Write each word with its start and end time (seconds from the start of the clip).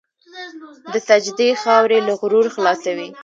د 0.93 0.95
سجدې 1.07 1.49
خاورې 1.61 1.99
له 2.07 2.13
غرور 2.19 2.45
خلاصوي. 2.55 3.07